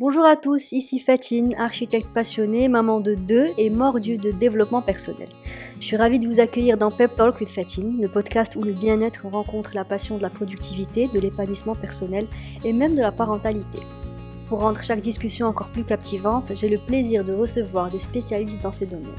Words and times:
Bonjour 0.00 0.24
à 0.24 0.36
tous, 0.36 0.70
ici 0.70 1.00
Fatine, 1.00 1.56
architecte 1.58 2.06
passionnée, 2.14 2.68
maman 2.68 3.00
de 3.00 3.16
deux 3.16 3.48
et 3.58 3.68
mordue 3.68 4.16
de 4.16 4.30
développement 4.30 4.80
personnel. 4.80 5.28
Je 5.80 5.86
suis 5.86 5.96
ravie 5.96 6.20
de 6.20 6.28
vous 6.28 6.38
accueillir 6.38 6.78
dans 6.78 6.92
Pep 6.92 7.16
Talk 7.16 7.40
with 7.40 7.48
Fatine, 7.48 8.00
le 8.00 8.06
podcast 8.06 8.54
où 8.54 8.62
le 8.62 8.70
bien-être 8.70 9.26
rencontre 9.26 9.72
la 9.74 9.84
passion 9.84 10.16
de 10.16 10.22
la 10.22 10.30
productivité, 10.30 11.08
de 11.12 11.18
l'épanouissement 11.18 11.74
personnel 11.74 12.28
et 12.64 12.72
même 12.72 12.94
de 12.94 13.02
la 13.02 13.10
parentalité. 13.10 13.80
Pour 14.46 14.60
rendre 14.60 14.80
chaque 14.84 15.00
discussion 15.00 15.48
encore 15.48 15.70
plus 15.70 15.82
captivante, 15.82 16.52
j'ai 16.54 16.68
le 16.68 16.78
plaisir 16.78 17.24
de 17.24 17.32
recevoir 17.32 17.90
des 17.90 17.98
spécialistes 17.98 18.62
dans 18.62 18.70
ces 18.70 18.86
domaines. 18.86 19.10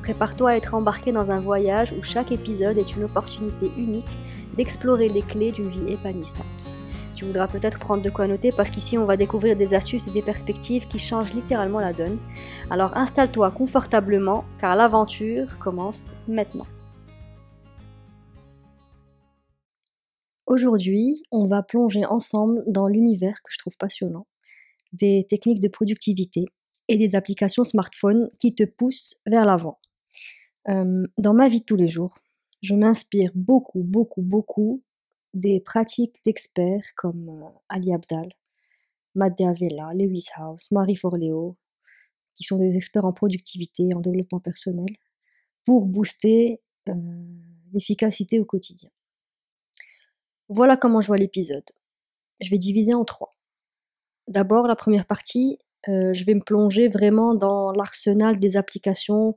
Prépare-toi 0.00 0.50
à 0.50 0.56
être 0.56 0.74
embarqué 0.74 1.10
dans 1.10 1.32
un 1.32 1.40
voyage 1.40 1.92
où 1.98 2.04
chaque 2.04 2.30
épisode 2.30 2.78
est 2.78 2.94
une 2.94 3.02
opportunité 3.02 3.72
unique 3.76 4.06
d'explorer 4.56 5.08
les 5.08 5.22
clés 5.22 5.50
d'une 5.50 5.70
vie 5.70 5.92
épanouissante. 5.92 6.70
Tu 7.20 7.26
voudras 7.26 7.48
peut-être 7.48 7.78
prendre 7.78 8.02
de 8.02 8.08
quoi 8.08 8.26
noter 8.26 8.50
parce 8.50 8.70
qu'ici 8.70 8.96
on 8.96 9.04
va 9.04 9.18
découvrir 9.18 9.54
des 9.54 9.74
astuces 9.74 10.08
et 10.08 10.10
des 10.10 10.22
perspectives 10.22 10.88
qui 10.88 10.98
changent 10.98 11.34
littéralement 11.34 11.78
la 11.78 11.92
donne. 11.92 12.18
Alors 12.70 12.96
installe-toi 12.96 13.50
confortablement 13.50 14.46
car 14.58 14.74
l'aventure 14.74 15.58
commence 15.58 16.14
maintenant. 16.28 16.66
Aujourd'hui, 20.46 21.22
on 21.30 21.46
va 21.46 21.62
plonger 21.62 22.06
ensemble 22.06 22.64
dans 22.66 22.88
l'univers 22.88 23.42
que 23.42 23.52
je 23.52 23.58
trouve 23.58 23.76
passionnant, 23.76 24.26
des 24.94 25.26
techniques 25.28 25.60
de 25.60 25.68
productivité 25.68 26.46
et 26.88 26.96
des 26.96 27.16
applications 27.16 27.64
smartphone 27.64 28.28
qui 28.38 28.54
te 28.54 28.64
poussent 28.64 29.16
vers 29.26 29.44
l'avant. 29.44 29.78
Euh, 30.70 31.06
dans 31.18 31.34
ma 31.34 31.48
vie 31.48 31.60
de 31.60 31.66
tous 31.66 31.76
les 31.76 31.88
jours, 31.88 32.16
je 32.62 32.74
m'inspire 32.74 33.30
beaucoup, 33.34 33.82
beaucoup, 33.82 34.22
beaucoup 34.22 34.82
des 35.34 35.60
pratiques 35.60 36.16
d'experts 36.24 36.94
comme 36.96 37.28
euh, 37.28 37.58
Ali 37.68 37.92
Abdal, 37.92 38.28
Matt 39.14 39.40
Avella, 39.40 39.92
Lewis 39.94 40.26
House, 40.36 40.70
Marie 40.70 40.96
Forleo, 40.96 41.56
qui 42.36 42.44
sont 42.44 42.58
des 42.58 42.76
experts 42.76 43.04
en 43.04 43.12
productivité, 43.12 43.94
en 43.94 44.00
développement 44.00 44.40
personnel, 44.40 44.88
pour 45.64 45.86
booster 45.86 46.60
euh, 46.88 46.94
l'efficacité 47.72 48.40
au 48.40 48.44
quotidien. 48.44 48.90
Voilà 50.48 50.76
comment 50.76 51.00
je 51.00 51.06
vois 51.06 51.18
l'épisode. 51.18 51.68
Je 52.40 52.50
vais 52.50 52.58
diviser 52.58 52.94
en 52.94 53.04
trois. 53.04 53.32
D'abord, 54.26 54.66
la 54.66 54.76
première 54.76 55.06
partie, 55.06 55.58
euh, 55.88 56.12
je 56.12 56.24
vais 56.24 56.34
me 56.34 56.40
plonger 56.40 56.88
vraiment 56.88 57.34
dans 57.34 57.72
l'arsenal 57.72 58.38
des 58.38 58.56
applications 58.56 59.36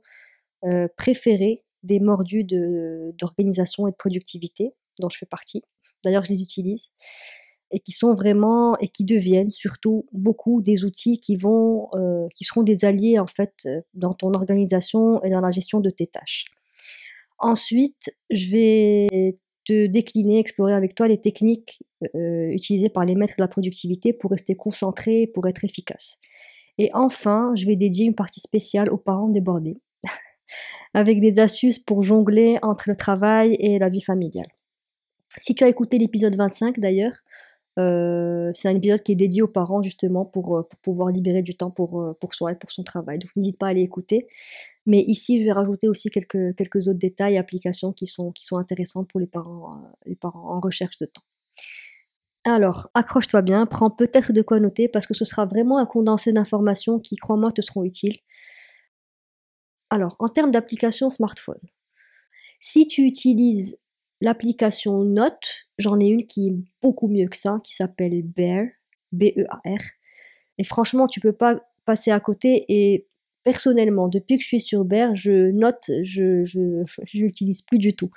préférées 0.96 1.62
des 1.82 2.00
mordus 2.00 2.42
d'organisation 2.44 3.86
et 3.86 3.90
de 3.90 3.96
productivité 3.96 4.70
dont 5.00 5.08
je 5.08 5.18
fais 5.18 5.26
partie. 5.26 5.62
D'ailleurs, 6.04 6.24
je 6.24 6.30
les 6.30 6.42
utilise 6.42 6.90
et 7.74 7.80
qui 7.80 7.92
sont 7.92 8.14
vraiment 8.14 8.78
et 8.78 8.88
qui 8.88 9.04
deviennent 9.04 9.50
surtout 9.50 10.06
beaucoup 10.12 10.62
des 10.62 10.84
outils 10.84 11.18
qui 11.18 11.34
vont, 11.34 11.88
euh, 11.96 12.28
qui 12.36 12.44
seront 12.44 12.62
des 12.62 12.84
alliés 12.84 13.18
en 13.18 13.26
fait 13.26 13.52
euh, 13.66 13.80
dans 13.94 14.14
ton 14.14 14.32
organisation 14.32 15.20
et 15.24 15.30
dans 15.30 15.40
la 15.40 15.50
gestion 15.50 15.80
de 15.80 15.90
tes 15.90 16.06
tâches. 16.06 16.46
Ensuite, 17.38 18.10
je 18.30 18.50
vais 18.50 19.34
te 19.64 19.86
décliner, 19.86 20.38
explorer 20.38 20.72
avec 20.72 20.94
toi 20.94 21.08
les 21.08 21.20
techniques 21.20 21.80
euh, 22.14 22.48
utilisées 22.50 22.90
par 22.90 23.04
les 23.04 23.16
maîtres 23.16 23.34
de 23.38 23.42
la 23.42 23.48
productivité 23.48 24.12
pour 24.12 24.30
rester 24.30 24.54
concentré, 24.54 25.26
pour 25.26 25.48
être 25.48 25.64
efficace. 25.64 26.18
Et 26.78 26.90
enfin, 26.92 27.52
je 27.56 27.66
vais 27.66 27.76
dédier 27.76 28.06
une 28.06 28.14
partie 28.14 28.40
spéciale 28.40 28.88
aux 28.90 28.98
parents 28.98 29.28
débordés, 29.28 29.74
avec 30.94 31.20
des 31.20 31.40
astuces 31.40 31.80
pour 31.80 32.04
jongler 32.04 32.58
entre 32.62 32.84
le 32.88 32.94
travail 32.94 33.56
et 33.58 33.78
la 33.78 33.88
vie 33.88 34.02
familiale. 34.02 34.48
Si 35.40 35.54
tu 35.54 35.64
as 35.64 35.68
écouté 35.68 35.98
l'épisode 35.98 36.36
25 36.36 36.78
d'ailleurs, 36.78 37.14
euh, 37.78 38.52
c'est 38.54 38.68
un 38.68 38.76
épisode 38.76 39.02
qui 39.02 39.12
est 39.12 39.16
dédié 39.16 39.42
aux 39.42 39.48
parents 39.48 39.82
justement 39.82 40.24
pour, 40.24 40.58
euh, 40.58 40.62
pouvoir 40.82 41.10
libérer 41.10 41.42
du 41.42 41.56
temps 41.56 41.70
pour, 41.70 42.00
euh, 42.00 42.14
pour 42.20 42.34
soi 42.34 42.52
et 42.52 42.56
pour 42.56 42.70
son 42.70 42.84
travail. 42.84 43.18
Donc 43.18 43.30
n'hésite 43.36 43.58
pas 43.58 43.66
à 43.66 43.70
aller 43.70 43.82
écouter. 43.82 44.28
Mais 44.86 45.00
ici, 45.00 45.40
je 45.40 45.44
vais 45.44 45.52
rajouter 45.52 45.88
aussi 45.88 46.10
quelques, 46.10 46.88
autres 46.88 46.98
détails 46.98 47.36
applications 47.36 47.92
qui 47.92 48.06
sont, 48.06 48.32
intéressantes 48.52 49.08
pour 49.08 49.18
les 49.20 49.26
parents, 49.26 49.70
les 50.06 50.16
parents 50.16 50.54
en 50.56 50.60
recherche 50.60 50.98
de 50.98 51.06
temps. 51.06 51.22
Alors, 52.46 52.90
accroche-toi 52.94 53.40
bien, 53.42 53.64
prends 53.66 53.90
peut-être 53.90 54.32
de 54.32 54.42
quoi 54.42 54.60
noter 54.60 54.86
parce 54.86 55.06
que 55.06 55.14
ce 55.14 55.24
sera 55.24 55.46
vraiment 55.46 55.78
un 55.78 55.86
condensé 55.86 56.32
d'informations 56.32 57.00
qui, 57.00 57.16
crois-moi, 57.16 57.50
te 57.52 57.62
seront 57.62 57.84
utiles. 57.84 58.18
Alors, 59.88 60.16
en 60.18 60.28
termes 60.28 60.50
d'application 60.50 61.08
smartphone, 61.08 61.60
si 62.60 62.86
tu 62.86 63.02
utilises 63.02 63.78
L'application 64.24 65.04
Note, 65.04 65.66
j'en 65.76 66.00
ai 66.00 66.06
une 66.06 66.26
qui 66.26 66.48
est 66.48 66.54
beaucoup 66.80 67.08
mieux 67.08 67.28
que 67.28 67.36
ça, 67.36 67.60
qui 67.62 67.74
s'appelle 67.74 68.22
Bear, 68.22 68.64
B-E-A-R. 69.12 69.80
Et 70.56 70.64
franchement, 70.64 71.06
tu 71.06 71.20
peux 71.20 71.34
pas 71.34 71.60
passer 71.84 72.10
à 72.10 72.20
côté. 72.20 72.64
Et 72.70 73.06
personnellement, 73.44 74.08
depuis 74.08 74.38
que 74.38 74.42
je 74.42 74.48
suis 74.48 74.60
sur 74.62 74.86
Bear, 74.86 75.14
je 75.14 75.50
note, 75.50 75.90
je 76.02 76.42
n'utilise 77.14 77.60
plus 77.68 77.76
du 77.76 77.94
tout. 77.94 78.08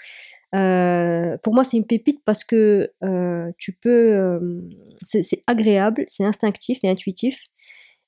Euh, 0.56 1.38
pour 1.44 1.54
moi, 1.54 1.66
c'est 1.66 1.76
une 1.76 1.86
pépite 1.86 2.22
parce 2.24 2.46
que 2.46 2.90
euh, 3.04 3.52
tu 3.58 3.74
peux, 3.74 4.14
euh, 4.14 4.62
c'est 5.04 5.42
agréable, 5.46 6.06
c'est 6.08 6.24
instinctif 6.24 6.80
et 6.84 6.90
intuitif. 6.90 7.44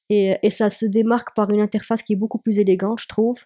Et, 0.10 0.38
ça 0.50 0.70
se 0.70 0.86
démarque 0.86 1.36
par 1.36 1.52
une 1.52 1.62
interface 1.62 2.02
qui 2.02 2.14
est 2.14 2.16
beaucoup 2.16 2.40
plus 2.40 2.60
élégante, 2.60 3.02
je 3.02 3.08
trouve. 3.08 3.44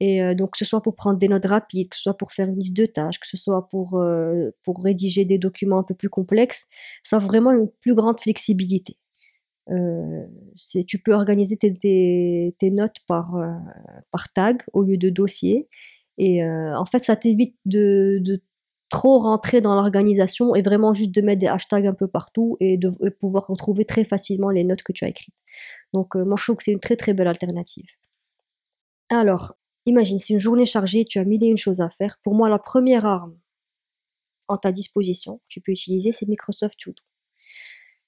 Et 0.00 0.22
euh, 0.22 0.34
donc, 0.34 0.52
que 0.52 0.58
ce 0.58 0.64
soit 0.64 0.82
pour 0.82 0.96
prendre 0.96 1.18
des 1.18 1.28
notes 1.28 1.44
rapides, 1.44 1.90
que 1.90 1.96
ce 1.96 2.02
soit 2.02 2.16
pour 2.16 2.32
faire 2.32 2.48
une 2.48 2.58
liste 2.58 2.74
de 2.74 2.86
tâches, 2.86 3.20
que 3.20 3.26
ce 3.26 3.36
soit 3.36 3.68
pour, 3.68 4.00
euh, 4.00 4.50
pour 4.64 4.82
rédiger 4.82 5.26
des 5.26 5.38
documents 5.38 5.78
un 5.78 5.82
peu 5.82 5.94
plus 5.94 6.08
complexes, 6.08 6.68
ça 7.02 7.16
a 7.16 7.18
vraiment 7.18 7.52
une 7.52 7.68
plus 7.80 7.94
grande 7.94 8.18
flexibilité. 8.18 8.96
Euh, 9.70 10.26
tu 10.86 10.98
peux 10.98 11.12
organiser 11.12 11.56
tes, 11.56 11.72
tes, 12.58 12.70
notes 12.72 12.96
par, 13.06 13.38
par 14.10 14.32
tag 14.32 14.62
au 14.72 14.82
lieu 14.82 14.96
de 14.96 15.10
dossier. 15.10 15.68
Et 16.18 16.44
en 16.44 16.84
fait, 16.86 17.04
ça 17.04 17.14
t'évite 17.14 17.56
de, 17.66 18.18
de, 18.20 18.42
trop 18.90 19.20
rentrer 19.20 19.60
dans 19.60 19.76
l'organisation 19.76 20.56
et 20.56 20.62
vraiment 20.62 20.92
juste 20.92 21.14
de 21.14 21.20
mettre 21.20 21.38
des 21.38 21.46
hashtags 21.46 21.86
un 21.86 21.92
peu 21.92 22.08
partout 22.08 22.56
et 22.58 22.76
de 22.78 22.90
pouvoir 23.20 23.46
retrouver 23.46 23.84
très 23.84 24.02
facilement 24.04 24.50
les 24.50 24.64
notes 24.64 24.82
que 24.82 24.92
tu 24.92 25.04
as 25.04 25.08
écrites. 25.08 25.36
Donc, 25.92 26.16
moi, 26.16 26.36
je 26.36 26.42
trouve 26.42 26.56
que 26.56 26.64
c'est 26.64 26.72
une 26.72 26.80
très 26.80 26.96
très 26.96 27.14
belle 27.14 27.28
alternative. 27.28 27.86
Alors, 29.10 29.54
Imagine, 29.86 30.18
c'est 30.18 30.34
une 30.34 30.38
journée 30.38 30.66
chargée, 30.66 31.04
tu 31.04 31.18
as 31.18 31.24
mille 31.24 31.42
et 31.42 31.48
une 31.48 31.56
choses 31.56 31.80
à 31.80 31.88
faire. 31.88 32.18
Pour 32.22 32.34
moi, 32.34 32.48
la 32.48 32.58
première 32.58 33.06
arme 33.06 33.38
en 34.50 34.58
ta 34.58 34.72
disposition 34.72 35.40
tu 35.48 35.60
peux 35.60 35.72
utiliser, 35.72 36.12
c'est 36.12 36.28
Microsoft 36.28 36.76
To 36.80 36.92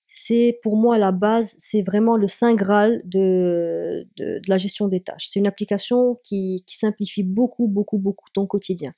C'est 0.07 0.59
pour 0.63 0.77
moi 0.77 0.99
la 0.99 1.13
base, 1.13 1.55
c'est 1.59 1.83
vraiment 1.83 2.17
le 2.17 2.27
saint 2.27 2.55
graal 2.55 3.01
de, 3.05 4.07
de, 4.17 4.41
la 4.49 4.59
gestion 4.59 4.89
des 4.89 5.01
tâches. 5.01 5.29
C'est 5.31 5.39
une 5.39 5.47
application 5.47 6.15
qui, 6.25 6.65
qui, 6.67 6.77
simplifie 6.77 7.23
beaucoup, 7.23 7.69
beaucoup, 7.69 7.99
beaucoup 7.99 8.29
ton 8.35 8.47
quotidien. 8.47 8.93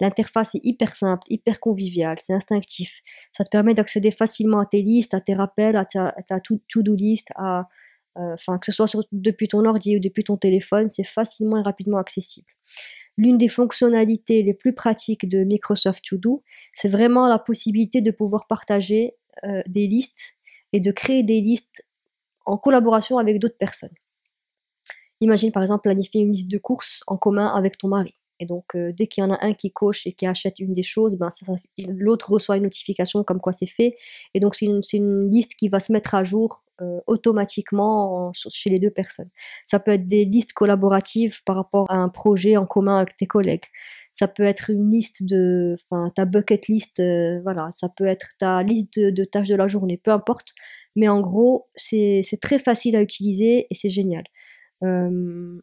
L'interface 0.00 0.54
est 0.54 0.60
hyper 0.62 0.94
simple, 0.94 1.26
hyper 1.30 1.58
conviviale, 1.58 2.18
c'est 2.22 2.34
instinctif. 2.34 3.00
Ça 3.32 3.44
te 3.44 3.48
permet 3.50 3.74
d'accéder 3.74 4.10
facilement 4.10 4.60
à 4.60 4.66
tes 4.66 4.82
listes, 4.82 5.14
à 5.14 5.20
tes 5.20 5.34
rappels, 5.34 5.76
à 5.76 5.86
ta, 5.86 6.08
à 6.08 6.22
ta 6.22 6.38
to-do 6.40 6.94
list, 6.94 7.28
à, 7.34 7.66
enfin 8.14 8.58
que 8.58 8.70
ce 8.70 8.72
soit 8.72 9.06
depuis 9.12 9.48
ton 9.48 9.64
ordi 9.64 9.96
ou 9.96 10.00
depuis 10.00 10.24
ton 10.24 10.36
téléphone, 10.36 10.88
c'est 10.88 11.04
facilement 11.04 11.58
et 11.58 11.62
rapidement 11.62 11.98
accessible. 11.98 12.48
L'une 13.16 13.38
des 13.38 13.48
fonctionnalités 13.48 14.42
les 14.42 14.54
plus 14.54 14.74
pratiques 14.74 15.28
de 15.28 15.44
Microsoft 15.44 16.04
To 16.04 16.16
Do, 16.16 16.42
c'est 16.72 16.88
vraiment 16.88 17.28
la 17.28 17.38
possibilité 17.38 18.00
de 18.00 18.10
pouvoir 18.10 18.46
partager 18.46 19.14
euh, 19.44 19.62
des 19.66 19.86
listes 19.86 20.36
et 20.72 20.80
de 20.80 20.90
créer 20.90 21.22
des 21.22 21.40
listes 21.40 21.84
en 22.46 22.56
collaboration 22.56 23.18
avec 23.18 23.38
d'autres 23.38 23.58
personnes. 23.58 23.94
Imagine 25.20 25.52
par 25.52 25.62
exemple 25.62 25.82
planifier 25.82 26.22
une 26.22 26.32
liste 26.32 26.50
de 26.50 26.58
courses 26.58 27.02
en 27.06 27.16
commun 27.16 27.46
avec 27.46 27.76
ton 27.76 27.88
mari. 27.88 28.14
Et 28.40 28.46
donc, 28.46 28.64
euh, 28.74 28.90
dès 28.96 29.06
qu'il 29.06 29.22
y 29.22 29.26
en 29.26 29.30
a 29.30 29.44
un 29.44 29.52
qui 29.52 29.70
coche 29.70 30.06
et 30.06 30.12
qui 30.12 30.26
achète 30.26 30.58
une 30.58 30.72
des 30.72 30.82
choses, 30.82 31.16
ben, 31.16 31.28
l'autre 31.90 32.32
reçoit 32.32 32.56
une 32.56 32.62
notification 32.62 33.22
comme 33.22 33.38
quoi 33.38 33.52
c'est 33.52 33.66
fait. 33.66 33.94
Et 34.32 34.40
donc, 34.40 34.54
c'est 34.54 34.66
une, 34.66 35.28
liste 35.28 35.54
qui 35.54 35.68
va 35.68 35.78
se 35.78 35.92
mettre 35.92 36.14
à 36.14 36.24
jour 36.24 36.64
euh, 36.80 37.00
automatiquement 37.06 38.32
chez 38.32 38.70
les 38.70 38.78
deux 38.78 38.90
personnes. 38.90 39.30
Ça 39.66 39.78
peut 39.78 39.92
être 39.92 40.06
des 40.06 40.24
listes 40.24 40.52
collaboratives 40.52 41.42
par 41.44 41.56
rapport 41.56 41.90
à 41.90 41.96
un 41.96 42.08
projet 42.08 42.56
en 42.56 42.66
commun 42.66 42.98
avec 42.98 43.16
tes 43.16 43.26
collègues. 43.26 43.64
Ça 44.12 44.28
peut 44.28 44.42
être 44.42 44.70
une 44.70 44.90
liste 44.90 45.22
de, 45.24 45.76
ta 46.14 46.24
bucket 46.26 46.68
list, 46.68 47.00
euh, 47.00 47.40
voilà. 47.42 47.70
Ça 47.72 47.88
peut 47.88 48.06
être 48.06 48.28
ta 48.38 48.62
liste 48.62 48.98
de, 48.98 49.24
tâches 49.24 49.48
de 49.48 49.56
la 49.56 49.66
journée, 49.68 49.96
peu 50.02 50.10
importe. 50.10 50.48
Mais 50.96 51.08
en 51.08 51.20
gros, 51.20 51.68
c'est 51.76 52.22
très 52.40 52.58
facile 52.58 52.96
à 52.96 53.02
utiliser 53.02 53.66
et 53.70 53.74
c'est 53.74 53.90
génial 53.90 54.24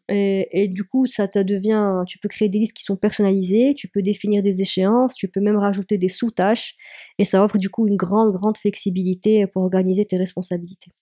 et, 0.08 0.68
du 0.68 0.84
coup, 0.84 1.06
ça 1.06 1.26
devient, 1.26 2.04
tu 2.06 2.18
peux 2.18 2.28
créer 2.28 2.48
des 2.48 2.60
listes 2.60 2.76
qui 2.76 2.84
sont 2.84 2.96
personnalisées, 2.96 3.74
tu 3.76 3.88
peux 3.88 4.02
définir 4.02 4.42
des 4.42 4.60
échéances, 4.60 5.14
tu 5.14 5.28
peux 5.28 5.40
même 5.40 5.56
rajouter 5.56 5.98
des 5.98 6.08
sous-tâches, 6.08 6.76
et 7.18 7.24
ça 7.24 7.42
offre 7.42 7.58
du 7.58 7.68
coup 7.68 7.86
une 7.88 7.96
grande, 7.96 8.32
grande 8.32 8.56
flexibilité 8.56 9.46
pour 9.48 9.62
organiser 9.62 10.04
tes 10.04 10.16
responsabilités. 10.16 10.92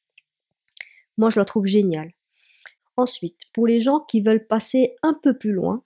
Moi, 1.16 1.30
je 1.30 1.38
la 1.38 1.44
trouve 1.44 1.66
géniale. 1.66 2.12
Ensuite, 2.96 3.40
pour 3.52 3.66
les 3.66 3.80
gens 3.80 4.00
qui 4.00 4.20
veulent 4.20 4.46
passer 4.46 4.94
un 5.02 5.14
peu 5.22 5.36
plus 5.36 5.52
loin, 5.52 5.84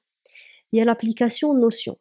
il 0.73 0.79
y 0.79 0.83
a 0.83 0.85
l'application 0.85 1.55
Notion. 1.55 1.99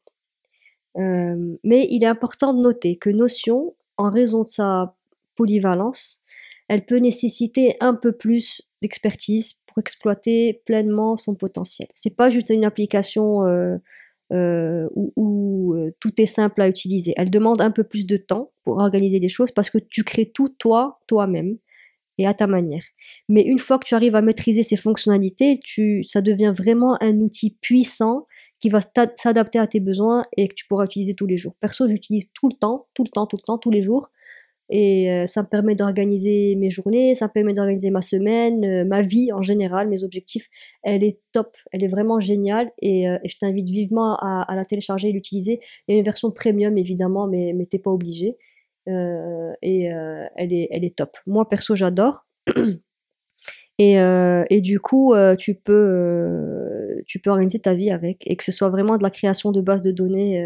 mais 0.95 1.87
il 1.89 2.03
est 2.03 2.07
important 2.07 2.53
de 2.53 2.61
noter 2.61 2.97
que 2.97 3.09
Notion, 3.09 3.75
en 3.97 4.09
raison 4.11 4.43
de 4.43 4.49
sa 4.49 4.95
polyvalence, 5.35 6.21
elle 6.67 6.85
peut 6.85 6.97
nécessiter 6.97 7.75
un 7.79 7.95
peu 7.95 8.11
plus 8.11 8.61
d'expertise 8.81 9.55
pour 9.65 9.79
exploiter 9.79 10.61
pleinement 10.65 11.17
son 11.17 11.35
potentiel. 11.35 11.87
C'est 11.93 12.15
pas 12.15 12.29
juste 12.29 12.49
une 12.49 12.63
application 12.63 13.45
euh, 13.45 13.77
euh, 14.31 14.87
où, 14.95 15.73
euh, 15.75 15.91
tout 15.99 16.21
est 16.21 16.27
simple 16.27 16.61
à 16.61 16.69
utiliser. 16.69 17.13
Elle 17.17 17.31
demande 17.31 17.61
un 17.61 17.71
peu 17.71 17.83
plus 17.83 18.05
de 18.05 18.17
temps 18.17 18.51
pour 18.63 18.77
organiser 18.77 19.19
les 19.19 19.29
choses 19.29 19.51
parce 19.51 19.69
que 19.69 19.79
tu 19.79 20.03
crées 20.03 20.29
tout 20.31 20.49
toi, 20.49 20.93
toi-même 21.07 21.57
et 22.19 22.27
à 22.27 22.33
ta 22.36 22.45
manière. 22.45 22.83
Mais 23.30 23.42
une 23.42 23.57
fois 23.57 23.80
que 23.80 23.88
tu 23.88 23.95
arrives 23.95 24.16
à 24.16 24.21
maîtriser 24.21 24.62
ces 24.62 24.75
fonctionnalités, 24.75 25.60
tu, 25.63 26.04
ça 26.04 26.21
devient 26.21 26.54
vraiment 26.56 27.01
un 27.01 27.18
outil 27.21 27.57
puissant 27.62 28.25
qui 28.60 28.69
va 28.69 28.81
s'adapter 29.16 29.57
à 29.57 29.68
tes 29.68 29.80
besoins 29.80 30.24
et 30.36 30.50
que 30.50 30.54
tu 30.54 30.68
pourras 30.68 30.86
utiliser 30.86 31.13
tous 31.16 31.25
les 31.25 31.38
jours. 31.38 31.56
Perso, 31.62 31.88
j'utilise 31.88 32.31
tout 32.33 32.50
le 32.50 32.56
temps, 32.60 32.88
tout 32.94 33.06
le 33.06 33.10
temps, 33.10 33.25
tout 33.25 33.38
le 33.38 33.42
temps, 33.42 33.57
tous 33.57 33.71
les 33.71 33.81
jours. 33.81 34.12
Et 34.69 35.12
euh, 35.12 35.25
ça 35.25 35.42
me 35.42 35.48
permet 35.48 35.74
d'organiser 35.74 36.56
mes 36.56 36.69
journées, 36.69 37.16
ça 37.16 37.25
me 37.25 37.31
permet 37.31 37.54
d'organiser 37.54 37.89
ma 37.89 38.04
semaine, 38.04 38.63
euh, 38.63 38.86
ma 38.86 39.01
vie 39.01 39.31
en 39.33 39.42
général, 39.42 39.88
mes 39.88 40.04
objectifs. 40.04 40.48
Elle 40.83 41.04
est 41.04 41.19
top, 41.31 41.56
elle 41.72 41.83
est 41.83 41.88
vraiment 41.88 42.19
géniale 42.19 42.69
et, 42.81 43.10
euh, 43.10 43.18
je 43.25 43.36
t'invite 43.39 43.68
vivement 43.68 44.15
à, 44.18 44.56
la 44.56 44.65
télécharger 44.65 45.10
et 45.10 45.12
l'utiliser. 45.12 45.60
Il 45.88 45.94
y 45.94 45.95
a 45.95 45.98
une 45.98 46.06
version 46.06 46.30
premium 46.30 46.77
évidemment, 46.77 47.27
mais, 47.27 47.54
mais 47.56 47.65
t'es 47.65 47.80
pas 47.80 47.89
obligé. 47.89 48.36
Et 49.62 49.83
elle, 50.36 50.53
est, 50.53 50.68
elle 50.71 50.83
est 50.83 50.95
top. 50.95 51.18
Moi 51.27 51.47
perso, 51.47 51.75
j'adore. 51.75 52.27
Et, 53.81 53.94
et, 53.94 54.59
du 54.59 54.81
coup, 54.81 55.15
tu, 55.38 55.56
peux, 55.56 57.01
tu 57.07 57.19
peux 57.19 57.30
organiser 57.30 57.59
ta 57.59 57.75
vie 57.75 57.91
avec, 57.91 58.30
et 58.30 58.36
que 58.36 58.44
ce 58.44 58.51
soit 58.51 58.68
vraiment 58.68 58.97
de 58.97 59.03
la 59.03 59.09
création 59.09 59.53
de 59.53 59.62
bases 59.62 59.81
de 59.81 59.91
données 59.91 60.45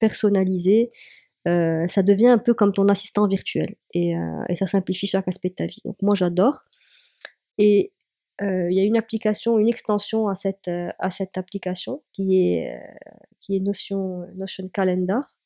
personnalisées, 0.00 0.90
euh, 1.46 1.86
ça 1.88 2.02
devient 2.02 2.28
un 2.28 2.38
peu 2.38 2.54
comme 2.54 2.72
ton 2.72 2.88
assistant 2.88 3.28
virtuel 3.28 3.76
et, 3.92 4.16
euh, 4.16 4.42
et, 4.48 4.54
ça 4.54 4.66
simplifie 4.66 5.06
chaque 5.06 5.28
aspect 5.28 5.50
de 5.50 5.54
ta 5.54 5.66
vie. 5.66 5.82
Donc 5.84 5.96
moi 6.00 6.14
j'adore. 6.14 6.64
Et 7.58 7.92
euh, 8.42 8.68
il 8.70 8.76
y 8.76 8.80
a 8.80 8.84
une 8.84 8.96
application, 8.96 9.58
une 9.58 9.68
extension 9.68 10.28
à 10.28 10.34
cette, 10.34 10.68
à 10.68 11.10
cette 11.10 11.36
application 11.36 12.02
qui 12.12 12.38
est, 12.38 12.80
qui 13.40 13.56
est 13.56 13.60
Notion, 13.60 14.26
Notion 14.36 14.68
Calendar. 14.68 15.36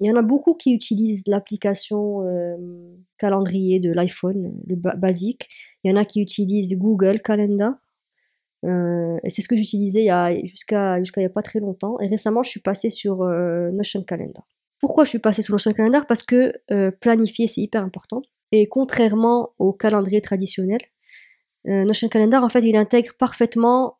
Il 0.00 0.06
y 0.06 0.12
en 0.12 0.16
a 0.16 0.22
beaucoup 0.22 0.54
qui 0.54 0.72
utilisent 0.74 1.24
l'application 1.26 2.22
calendrier 3.18 3.80
de 3.80 3.92
l'iPhone, 3.92 4.54
le 4.66 4.76
basique. 4.76 5.48
Il 5.82 5.90
y 5.90 5.94
en 5.94 5.96
a 5.96 6.04
qui 6.04 6.22
utilisent 6.22 6.78
Google 6.78 7.20
Calendar. 7.20 7.74
Euh, 8.64 9.16
c'est 9.28 9.42
ce 9.42 9.48
que 9.48 9.56
j'utilisais 9.56 10.08
jusqu'à 10.44 10.98
il 10.98 11.10
n'y 11.18 11.24
a 11.24 11.30
pas 11.30 11.42
très 11.42 11.60
longtemps. 11.60 11.98
Et 12.00 12.06
récemment, 12.06 12.42
je 12.42 12.50
suis 12.50 12.60
passée 12.60 12.90
sur 12.90 13.22
euh, 13.22 13.70
Notion 13.70 14.02
Calendar. 14.02 14.46
Pourquoi 14.80 15.04
je 15.04 15.10
suis 15.10 15.18
passée 15.18 15.42
sur 15.42 15.52
Notion 15.54 15.72
Calendar? 15.72 16.06
Parce 16.06 16.22
que 16.22 16.52
euh, 16.70 16.90
planifier, 16.90 17.46
c'est 17.46 17.60
hyper 17.60 17.82
important. 17.82 18.20
Et 18.52 18.66
contrairement 18.68 19.50
au 19.58 19.72
calendrier 19.72 20.20
traditionnel, 20.20 20.80
Notion 21.64 22.08
Calendar, 22.08 22.42
en 22.44 22.48
fait, 22.48 22.62
il 22.62 22.76
intègre 22.78 23.12
parfaitement 23.18 23.98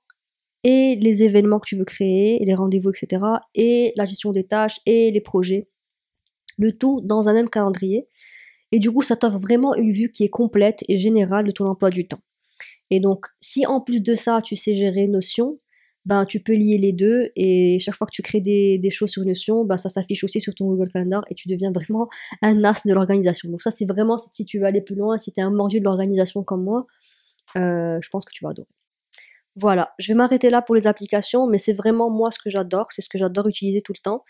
et 0.64 0.96
les 0.96 1.22
événements 1.22 1.58
que 1.58 1.68
tu 1.68 1.76
veux 1.76 1.84
créer, 1.84 2.42
les 2.42 2.54
rendez-vous, 2.54 2.88
etc., 2.90 3.22
et 3.54 3.92
la 3.94 4.06
gestion 4.06 4.32
des 4.32 4.44
tâches 4.44 4.80
et 4.86 5.10
les 5.10 5.20
projets. 5.20 5.68
Le 6.58 6.72
tout 6.72 7.00
dans 7.02 7.28
un 7.28 7.32
même 7.32 7.49
calendrier. 7.49 8.06
Et 8.72 8.81
du 8.81 8.90
coup, 8.90 9.02
ça 9.02 9.16
t'offre 9.16 9.38
vraiment 9.38 9.75
une 9.75 9.93
vue 9.93 10.12
qui 10.12 10.25
est 10.25 10.28
complète 10.28 10.84
et 10.88 10.99
générale 10.99 11.46
de 11.46 11.50
ton 11.50 11.66
emploi 11.66 11.90
du 11.90 12.06
temps. 12.06 12.20
Et 12.90 13.00
donc, 13.00 13.26
si 13.40 13.66
en 13.66 13.81
plus 13.81 14.02
de 14.02 14.14
ça, 14.14 14.40
tu 14.43 14.56
sais 14.56 14.76
gérer 14.76 15.08
Notion, 15.08 15.56
ben, 16.05 16.25
tu 16.25 16.40
peux 16.40 16.55
lier 16.55 16.78
les 16.78 16.93
deux 16.93 17.31
et 17.37 17.78
chaque 17.81 17.94
fois 17.94 18.06
que 18.06 18.12
tu 18.12 18.22
crées 18.22 18.40
des, 18.40 18.90
choses 18.90 19.10
sur 19.10 19.25
Notion, 19.25 19.64
ben, 19.64 19.76
ça 19.76 19.88
s'affiche 19.88 20.25
aussi 20.25 20.40
sur 20.40 20.55
ton 20.55 20.66
Google 20.66 20.88
Calendar 20.90 21.22
et 21.31 21.34
tu 21.34 21.49
deviens 21.49 21.70
vraiment 21.70 22.08
un 22.40 22.64
as 22.64 22.87
de 22.87 22.93
l'organisation. 22.94 23.50
Donc 23.50 23.62
ça, 23.62 23.70
c'est 23.70 23.84
vraiment, 23.87 24.16
si 24.32 24.46
tu 24.46 24.58
veux 24.58 24.64
aller 24.64 24.81
plus 24.81 24.94
loin, 24.94 25.19
si 25.19 25.32
tu 25.32 25.40
es 25.40 25.43
un 25.43 25.50
mordieu 25.50 25.81
de 25.81 25.84
l'organisation 25.84 26.43
comme 26.43 26.64
moi, 26.64 26.87
euh, 27.56 27.99
je 28.00 28.08
pense 28.08 28.25
que 28.25 28.32
tu 28.32 28.44
vas 28.44 28.50
adorer. 28.50 28.69
Voilà, 29.54 29.93
je 29.99 30.12
vais 30.12 30.16
m'arrêter 30.16 30.50
là 30.50 30.62
pour 30.62 30.75
les 30.76 30.87
applications, 30.87 31.46
mais 31.46 31.58
c'est 31.58 31.72
vraiment 31.72 32.11
moi 32.11 32.31
ce 32.31 32.38
que 32.38 32.49
j'adore, 32.49 32.87
c'est 32.93 33.02
ce 33.02 33.08
que 33.08 33.19
j'adore 33.19 33.49
utiliser 33.49 33.82
tout 33.82 33.93
le 33.93 34.00
temps. 34.00 34.25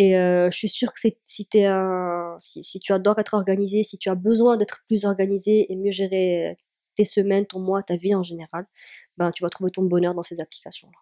Et 0.00 0.16
euh, 0.16 0.48
je 0.48 0.56
suis 0.56 0.68
sûre 0.68 0.92
que 0.92 1.00
si, 1.00 1.48
tu 1.48 2.92
adores 2.92 3.18
être 3.18 3.34
organisé, 3.34 3.82
si 3.82 3.98
tu 3.98 4.08
as 4.08 4.14
besoin 4.14 4.56
d'être 4.56 4.84
plus 4.86 5.04
organisé 5.04 5.72
et 5.72 5.74
mieux 5.74 5.90
gérer 5.90 6.56
tes 6.94 7.04
semaines, 7.04 7.46
ton 7.46 7.58
mois, 7.58 7.82
ta 7.82 7.96
vie 7.96 8.14
en 8.14 8.22
général, 8.22 8.68
ben, 9.16 9.32
tu 9.32 9.42
vas 9.42 9.50
trouver 9.50 9.72
ton 9.72 9.82
bonheur 9.82 10.14
dans 10.14 10.22
ces 10.22 10.38
applications-là. 10.38 10.98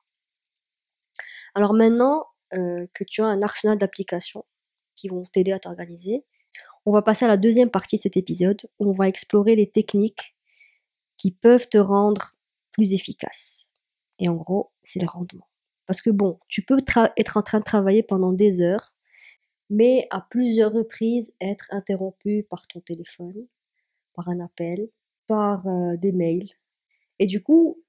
Alors 1.54 1.74
maintenant 1.74 2.24
euh, 2.54 2.86
que 2.94 3.04
tu 3.04 3.20
as 3.20 3.26
un 3.26 3.42
arsenal 3.42 3.76
d'applications 3.76 4.46
qui 4.94 5.08
vont 5.08 5.26
t'aider 5.26 5.52
à 5.52 5.58
t'organiser, 5.58 6.24
on 6.86 6.92
va 6.92 7.02
passer 7.02 7.26
à 7.26 7.28
la 7.28 7.36
deuxième 7.36 7.70
partie 7.70 7.96
de 7.96 8.00
cet 8.00 8.16
épisode 8.16 8.62
où 8.78 8.88
on 8.88 8.92
va 8.92 9.08
explorer 9.08 9.56
les 9.56 9.70
techniques 9.70 10.34
qui 11.18 11.32
peuvent 11.32 11.68
te 11.68 11.76
rendre 11.76 12.36
plus 12.72 12.94
efficace. 12.94 13.72
Et 14.18 14.30
en 14.30 14.36
gros, 14.36 14.72
c'est 14.82 15.02
le 15.02 15.06
rendement. 15.06 15.46
Parce 15.86 16.00
que 16.00 16.10
bon, 16.10 16.38
tu 16.48 16.62
peux 16.62 16.78
être 17.16 17.36
en 17.36 17.42
train 17.42 17.58
de 17.58 17.64
travailler 17.64 18.02
pendant 18.02 18.32
des 18.32 18.60
heures, 18.60 18.94
mais 19.70 20.06
à 20.10 20.20
plusieurs 20.20 20.72
reprises 20.72 21.34
être 21.40 21.66
interrompu 21.70 22.46
par 22.48 22.66
ton 22.66 22.80
téléphone, 22.80 23.46
par 24.14 24.28
un 24.28 24.40
appel, 24.40 24.88
par 25.26 25.66
euh, 25.66 25.96
des 25.96 26.12
mails. 26.12 26.50
Et 27.18 27.26
du 27.26 27.42
coup, 27.42 27.82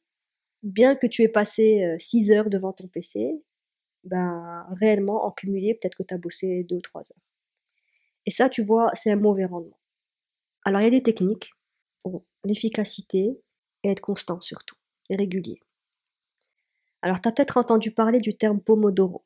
bien 0.63 0.95
que 0.95 1.07
tu 1.07 1.23
aies 1.23 1.29
passé 1.29 1.95
6 1.97 2.31
euh, 2.31 2.35
heures 2.35 2.49
devant 2.49 2.73
ton 2.73 2.87
PC, 2.87 3.43
ben, 4.03 4.65
réellement, 4.71 5.25
en 5.25 5.31
cumulé, 5.31 5.73
peut-être 5.73 5.95
que 5.95 6.03
tu 6.03 6.13
as 6.13 6.17
bossé 6.17 6.63
2 6.63 6.77
ou 6.77 6.81
3 6.81 7.01
heures. 7.01 7.27
Et 8.25 8.31
ça, 8.31 8.49
tu 8.49 8.63
vois, 8.63 8.87
c'est 8.93 9.11
un 9.11 9.15
mauvais 9.15 9.45
rendement. 9.45 9.79
Alors, 10.65 10.81
il 10.81 10.85
y 10.85 10.87
a 10.87 10.91
des 10.91 11.03
techniques 11.03 11.51
pour 12.03 12.25
l'efficacité 12.43 13.39
et 13.83 13.89
être 13.89 14.01
constant 14.01 14.41
surtout, 14.41 14.75
et 15.09 15.15
régulier. 15.15 15.59
Alors, 17.01 17.21
tu 17.21 17.29
as 17.29 17.31
peut-être 17.31 17.57
entendu 17.57 17.91
parler 17.91 18.19
du 18.19 18.35
terme 18.35 18.59
Pomodoro. 18.59 19.23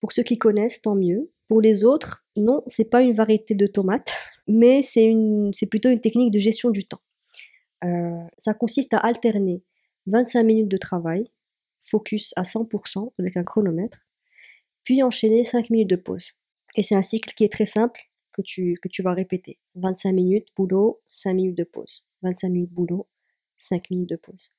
Pour 0.00 0.12
ceux 0.12 0.22
qui 0.22 0.38
connaissent, 0.38 0.80
tant 0.80 0.96
mieux. 0.96 1.30
Pour 1.46 1.60
les 1.60 1.84
autres, 1.84 2.26
non, 2.36 2.62
c'est 2.66 2.90
pas 2.90 3.02
une 3.02 3.12
variété 3.12 3.54
de 3.54 3.66
tomates, 3.66 4.12
mais 4.48 4.82
c'est 4.82 5.66
plutôt 5.70 5.90
une 5.90 6.00
technique 6.00 6.32
de 6.32 6.38
gestion 6.38 6.70
du 6.70 6.84
temps. 6.84 7.00
Euh, 7.84 8.24
ça 8.38 8.54
consiste 8.54 8.94
à 8.94 8.98
alterner 8.98 9.62
25 10.06 10.42
minutes 10.42 10.68
de 10.68 10.76
travail, 10.76 11.30
focus 11.80 12.32
à 12.36 12.42
100% 12.42 13.12
avec 13.18 13.36
un 13.36 13.44
chronomètre, 13.44 14.08
puis 14.84 15.02
enchaîner 15.02 15.44
5 15.44 15.70
minutes 15.70 15.90
de 15.90 15.96
pause. 15.96 16.32
Et 16.76 16.82
c'est 16.82 16.94
un 16.94 17.02
cycle 17.02 17.32
qui 17.34 17.44
est 17.44 17.52
très 17.52 17.66
simple 17.66 18.00
que 18.32 18.42
tu, 18.42 18.78
que 18.82 18.88
tu 18.88 19.02
vas 19.02 19.12
répéter. 19.12 19.58
25 19.76 20.12
minutes 20.12 20.48
boulot, 20.56 21.00
5 21.06 21.34
minutes 21.34 21.58
de 21.58 21.64
pause. 21.64 22.08
25 22.22 22.48
minutes 22.48 22.72
boulot, 22.72 23.06
5 23.56 23.90
minutes 23.90 24.10
de 24.10 24.16
pause. 24.16 24.52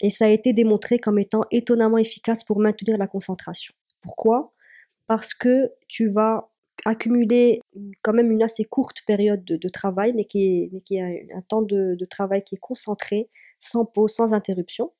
Et 0.00 0.10
ça 0.10 0.26
a 0.26 0.28
été 0.28 0.52
démontré 0.52 0.98
comme 0.98 1.18
étant 1.18 1.42
étonnamment 1.50 1.98
efficace 1.98 2.44
pour 2.44 2.60
maintenir 2.60 2.98
la 2.98 3.06
concentration. 3.06 3.74
Pourquoi? 4.00 4.52
Parce 5.06 5.34
que 5.34 5.72
tu 5.88 6.08
vas 6.08 6.50
accumuler 6.84 7.60
quand 8.02 8.12
même 8.12 8.30
une 8.30 8.42
assez 8.42 8.64
courte 8.64 8.98
période 9.06 9.44
de, 9.44 9.68
travail, 9.68 10.12
mais 10.14 10.24
qui, 10.24 10.80
est, 10.90 11.28
un 11.34 11.42
temps 11.42 11.62
de, 11.62 11.96
travail 12.08 12.42
qui 12.44 12.54
est 12.54 12.58
concentré, 12.58 13.28
sans 13.58 13.84
pause, 13.84 14.12
sans 14.12 14.32
interruption. 14.32 14.92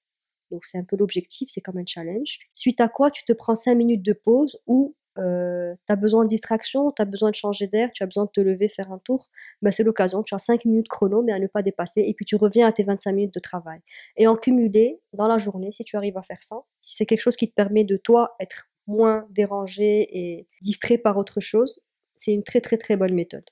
Donc 0.51 0.65
c'est 0.65 0.79
un 0.79 0.85
peu 0.85 0.97
l'objectif, 0.97 1.49
c'est 1.53 1.61
comme 1.61 1.79
un 1.79 1.87
challenge. 1.87 2.39
Suite 2.55 2.81
à 2.81 2.89
quoi 2.89 3.11
tu 3.11 3.25
te 3.25 3.33
prends 3.33 3.55
5 3.55 3.75
minutes 3.75 4.03
de 4.03 4.15
pause 4.15 4.59
ou 4.67 4.97
euh, 5.19 5.75
tu 5.87 5.93
as 5.93 5.97
besoin 5.97 6.25
de 6.25 6.29
distraction, 6.29 6.93
tu 6.93 7.03
as 7.03 7.05
besoin 7.05 7.31
de 7.31 7.35
changer 7.35 7.67
d'air, 7.67 7.91
tu 7.93 8.03
as 8.03 8.07
besoin 8.07 8.25
de 8.25 8.31
te 8.31 8.41
lever, 8.41 8.69
faire 8.69 8.93
un 8.93 8.99
tour, 8.99 9.29
ben 9.63 9.71
c'est 9.71 9.83
l'occasion. 9.83 10.23
Tu 10.23 10.35
as 10.35 10.39
5 10.39 10.65
minutes 10.65 10.89
chrono, 10.89 11.23
mais 11.23 11.33
à 11.33 11.39
ne 11.39 11.47
pas 11.47 11.63
dépasser, 11.63 12.03
et 12.03 12.15
puis 12.15 12.25
tu 12.25 12.37
reviens 12.37 12.67
à 12.67 12.73
tes 12.73 12.83
25 12.83 13.13
minutes 13.13 13.35
de 13.35 13.41
travail. 13.41 13.81
Et 14.17 14.27
en 14.27 14.35
cumulé, 14.35 15.01
dans 15.13 15.29
la 15.29 15.39
journée, 15.39 15.73
si 15.73 15.85
tu 15.85 15.97
arrives 15.97 16.17
à 16.17 16.23
faire 16.23 16.43
ça, 16.43 16.57
si 16.81 16.95
c'est 16.97 17.07
quelque 17.07 17.21
chose 17.21 17.37
qui 17.37 17.49
te 17.49 17.55
permet 17.55 17.85
de 17.85 17.97
toi 17.97 18.37
être 18.41 18.69
moins 18.87 19.27
dérangé 19.31 20.07
et 20.19 20.47
distrait 20.63 20.99
par 20.99 21.17
autre 21.19 21.41
chose, 21.41 21.81
c'est 22.17 22.33
une 22.33 22.43
très 22.43 22.61
très 22.61 22.77
très 22.77 22.97
bonne 22.97 23.15
méthode. 23.15 23.45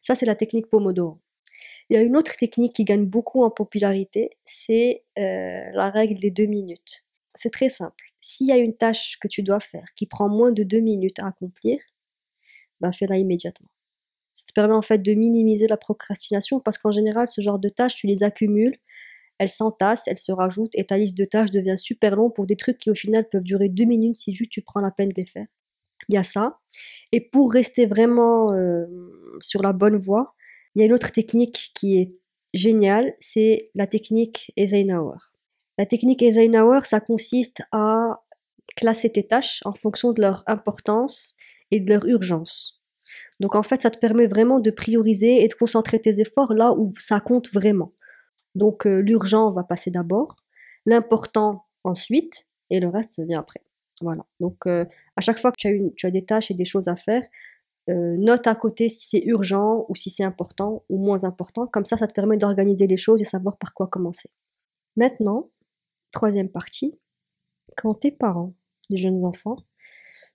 Ça, 0.00 0.14
c'est 0.14 0.26
la 0.26 0.34
technique 0.34 0.68
Pomodoro. 0.68 1.20
Il 1.90 1.94
y 1.94 1.96
a 1.96 2.02
une 2.02 2.16
autre 2.16 2.36
technique 2.36 2.74
qui 2.74 2.84
gagne 2.84 3.06
beaucoup 3.06 3.42
en 3.42 3.50
popularité, 3.50 4.30
c'est 4.44 5.04
euh, 5.18 5.62
la 5.72 5.90
règle 5.90 6.20
des 6.20 6.30
deux 6.30 6.46
minutes. 6.46 7.06
C'est 7.34 7.50
très 7.50 7.68
simple. 7.68 8.07
S'il 8.20 8.48
y 8.48 8.52
a 8.52 8.56
une 8.56 8.74
tâche 8.74 9.18
que 9.20 9.28
tu 9.28 9.42
dois 9.42 9.60
faire 9.60 9.86
qui 9.96 10.06
prend 10.06 10.28
moins 10.28 10.52
de 10.52 10.62
deux 10.62 10.80
minutes 10.80 11.18
à 11.20 11.28
accomplir, 11.28 11.78
ben 12.80 12.92
fais-la 12.92 13.18
immédiatement. 13.18 13.68
Ça 14.32 14.44
te 14.46 14.52
permet 14.52 14.74
en 14.74 14.82
fait 14.82 14.98
de 14.98 15.14
minimiser 15.14 15.66
la 15.66 15.76
procrastination 15.76 16.60
parce 16.60 16.78
qu'en 16.78 16.90
général, 16.90 17.26
ce 17.28 17.40
genre 17.40 17.58
de 17.58 17.68
tâches, 17.68 17.96
tu 17.96 18.06
les 18.06 18.22
accumules 18.22 18.78
elles 19.38 19.48
s'entassent, 19.48 20.06
elles 20.06 20.18
se 20.18 20.32
rajoutent 20.32 20.74
et 20.74 20.84
ta 20.84 20.98
liste 20.98 21.16
de 21.16 21.24
tâches 21.24 21.50
devient 21.50 21.78
super 21.78 22.16
longue 22.16 22.34
pour 22.34 22.46
des 22.46 22.56
trucs 22.56 22.78
qui 22.78 22.90
au 22.90 22.94
final 22.94 23.28
peuvent 23.28 23.44
durer 23.44 23.68
deux 23.68 23.84
minutes 23.84 24.16
si 24.16 24.34
juste 24.34 24.50
tu 24.50 24.62
prends 24.62 24.80
la 24.80 24.90
peine 24.90 25.08
de 25.08 25.14
les 25.16 25.26
faire. 25.26 25.46
Il 26.08 26.14
y 26.14 26.18
a 26.18 26.24
ça. 26.24 26.58
Et 27.12 27.20
pour 27.20 27.52
rester 27.52 27.86
vraiment 27.86 28.52
euh, 28.52 28.86
sur 29.40 29.62
la 29.62 29.72
bonne 29.72 29.96
voie, 29.96 30.34
il 30.74 30.80
y 30.80 30.82
a 30.82 30.86
une 30.86 30.92
autre 30.92 31.12
technique 31.12 31.70
qui 31.74 31.98
est 31.98 32.08
géniale, 32.52 33.14
c'est 33.20 33.64
la 33.74 33.86
technique 33.86 34.52
Eisenhower. 34.56 35.16
La 35.78 35.86
technique 35.86 36.22
Eisenhower, 36.22 36.80
ça 36.84 37.00
consiste 37.00 37.62
à 37.70 38.20
classer 38.76 39.10
tes 39.10 39.26
tâches 39.26 39.60
en 39.64 39.72
fonction 39.72 40.12
de 40.12 40.20
leur 40.20 40.42
importance 40.48 41.36
et 41.70 41.78
de 41.78 41.88
leur 41.88 42.04
urgence. 42.06 42.82
Donc 43.40 43.54
en 43.54 43.62
fait, 43.62 43.80
ça 43.80 43.90
te 43.90 43.98
permet 43.98 44.26
vraiment 44.26 44.58
de 44.58 44.70
prioriser 44.70 45.44
et 45.44 45.48
de 45.48 45.54
concentrer 45.54 46.00
tes 46.00 46.20
efforts 46.20 46.52
là 46.52 46.72
où 46.72 46.92
ça 46.98 47.20
compte 47.20 47.48
vraiment. 47.52 47.92
Donc 48.56 48.84
l'urgent 48.86 49.50
va 49.50 49.62
passer 49.62 49.90
d'abord, 49.90 50.36
l'important 50.84 51.66
ensuite, 51.84 52.48
et 52.70 52.80
le 52.80 52.88
reste 52.88 53.20
vient 53.20 53.40
après. 53.40 53.62
Voilà. 54.00 54.24
Donc 54.40 54.66
à 54.66 55.20
chaque 55.20 55.38
fois 55.38 55.52
que 55.52 55.56
tu 55.58 55.68
as, 55.68 55.70
une, 55.70 55.92
des 56.04 56.24
tâches 56.24 56.50
et 56.50 56.54
des 56.54 56.64
choses 56.64 56.88
à 56.88 56.96
faire, 56.96 57.22
note 57.86 58.48
à 58.48 58.54
côté 58.56 58.88
si 58.88 59.08
c'est 59.08 59.22
urgent 59.26 59.86
ou 59.88 59.94
si 59.94 60.10
c'est 60.10 60.24
important 60.24 60.84
ou 60.88 60.98
moins 60.98 61.22
important. 61.22 61.68
Comme 61.68 61.84
ça, 61.84 61.96
ça 61.96 62.08
te 62.08 62.12
permet 62.12 62.36
d'organiser 62.36 62.88
les 62.88 62.96
choses 62.96 63.22
et 63.22 63.24
savoir 63.24 63.56
par 63.58 63.72
quoi 63.74 63.86
commencer. 63.86 64.30
Maintenant, 64.96 65.50
troisième 66.10 66.48
partie, 66.48 66.98
quand 67.76 67.94
tes 67.94 68.10
parents, 68.10 68.54
des 68.90 68.96
jeunes 68.96 69.24
enfants, 69.24 69.58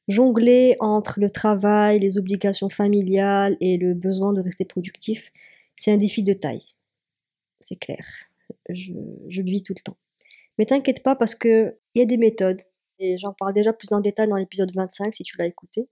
jongler 0.08 0.76
entre 0.80 1.20
le 1.20 1.30
travail, 1.30 2.00
les 2.00 2.18
obligations 2.18 2.70
familiales 2.70 3.58
et 3.62 3.78
le 3.78 3.94
besoin 3.94 4.34
de 4.34 4.42
rester 4.42 4.66
productif, 4.66 5.32
c'est 5.76 5.92
un 5.92 5.98
défi 5.98 6.24
de 6.24 6.34
taille. 6.34 6.76
C'est 7.60 7.78
clair. 7.78 8.06
Je, 8.70 8.92
le 8.92 9.50
vis 9.50 9.64
tout 9.64 9.74
le 9.76 9.82
temps. 9.82 9.98
Mais 10.58 10.66
t'inquiète 10.66 11.02
pas 11.04 11.16
parce 11.16 11.36
qu'il 11.36 11.76
y 11.96 12.02
a 12.02 12.06
des 12.06 12.18
méthodes. 12.18 12.62
Et 13.00 13.18
j'en 13.18 13.34
parle 13.34 13.54
déjà 13.54 13.74
plus 13.74 13.92
en 13.92 14.02
détail 14.02 14.28
dans 14.28 14.36
l'épisode 14.36 14.72
25 14.74 15.14
si 15.14 15.24
tu 15.24 15.38
l'as 15.38 15.48
écouté. 15.48 15.90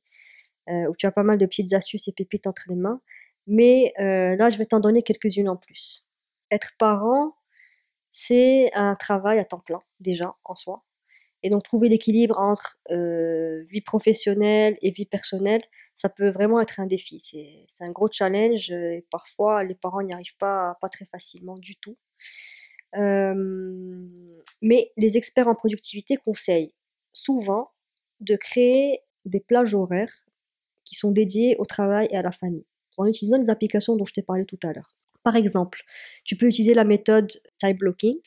Euh, 0.70 0.88
où 0.88 0.96
tu 0.96 1.08
as 1.08 1.12
pas 1.12 1.24
mal 1.24 1.40
de 1.40 1.46
petites 1.46 1.74
astuces 1.74 2.08
et 2.08 2.12
pépites 2.12 2.46
entre 2.46 2.64
les 2.70 2.76
mains. 2.76 3.02
Mais 3.48 3.94
euh, 4.00 4.36
là, 4.36 4.50
je 4.50 4.58
vais 4.58 4.66
t'en 4.66 4.80
donner 4.80 5.02
quelques-unes 5.02 5.50
en 5.50 5.58
plus. 5.58 6.10
Être 6.52 6.74
parent, 6.78 7.36
c'est 8.12 8.72
un 8.75 8.96
travail 8.96 9.39
à 9.39 9.46
temps 9.46 9.60
plein, 9.60 9.82
déjà, 10.00 10.36
en 10.46 10.56
soi. 10.56 10.84
Et 11.44 11.50
donc, 11.50 11.63
trouver 11.63 11.89
l'équilibre 11.89 12.39
entre 12.39 12.77
vie 13.63 13.82
professionnelle 13.82 14.77
et 14.82 14.91
vie 14.91 15.06
personnelle, 15.06 15.63
ça 15.96 16.10
peut 16.10 16.30
vraiment 16.30 16.60
être 16.62 16.80
un 16.80 16.86
défi. 16.88 17.20
C'est 17.68 17.84
un 17.84 17.91
gros 17.91 18.10
challenge 18.12 18.72
et 18.72 19.06
parfois, 19.12 19.63
les 19.63 19.75
parents 19.75 20.01
n'y 20.03 20.13
arrivent 20.13 20.38
pas, 20.38 20.77
pas 20.82 20.89
très 20.89 21.06
facilement 21.06 21.58
du 21.58 21.75
tout. 21.77 21.98
mais 24.62 24.91
les 24.98 25.18
experts 25.18 25.48
en 25.48 25.56
productivité 25.56 26.18
conseillent 26.18 26.74
souvent 27.13 27.72
de 28.20 28.36
créer 28.36 29.00
des 29.25 29.39
plages 29.39 29.74
horaires 29.75 30.25
qui 30.86 30.96
sont 30.96 31.12
dédiés 31.12 31.56
au 31.60 31.65
travail 31.65 32.08
et 32.12 32.18
à 32.18 32.22
la 32.22 32.32
famille, 32.32 32.65
en 32.98 33.06
utilisant 33.06 33.38
les 33.38 33.50
applications 33.50 33.96
dont 33.96 34.06
je 34.06 34.13
t'ai 34.13 34.24
parlé 34.24 34.46
tout 34.46 34.60
à 34.63 34.74
l'heure. 34.74 34.96
Par 35.24 35.36
exemple, 35.36 35.84
tu 36.24 36.36
peux 36.36 36.48
utiliser 36.48 36.74
la 36.74 36.84
méthode 36.84 37.32
time 37.60 37.75
blocking, 37.75 38.18